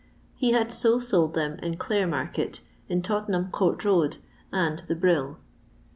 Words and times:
He 0.35 0.49
had 0.53 0.71
so 0.71 0.97
sold 0.97 1.35
them 1.35 1.59
in 1.61 1.77
Clare 1.77 2.07
market, 2.07 2.61
in 2.89 3.03
Tottenham 3.03 3.51
court 3.51 3.85
road, 3.85 4.17
and 4.51 4.79
the 4.87 4.95
Brill. 4.95 5.37